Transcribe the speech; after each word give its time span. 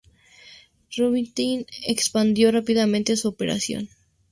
Rubinstein 0.97 1.67
expandió 1.85 2.51
rápidamente 2.51 3.15
su 3.17 3.27
operación. 3.27 3.87